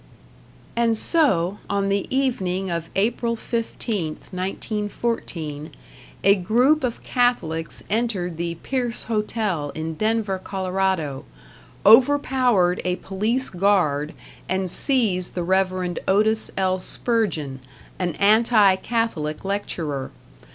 [0.75, 5.69] And so, on the evening of April 15th, 1914,
[6.23, 11.23] a group of Catholics entered the Pierce Hotel in Denver, Colorado,
[11.85, 14.15] overpowered a police guard
[14.49, 15.99] and seized the Rev.
[16.07, 16.79] Otis L.
[16.79, 17.59] Spurgeon,
[17.99, 20.09] an anti Catholic lecturer.